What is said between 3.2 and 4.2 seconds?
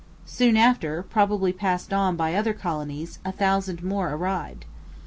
a thousand more